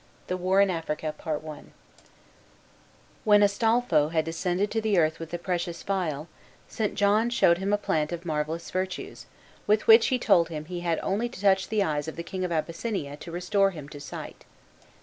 [0.25, 1.13] THE WAR IN AFRICA
[3.23, 6.27] When Astolpho had descended to the earth with the precious phial,
[6.67, 6.95] St.
[6.95, 9.27] John showed him a plant of marvellous virtues,
[9.67, 12.43] with which he told him he had only to touch the eyes of the king
[12.43, 14.43] of Abyssinia to restore him to sight.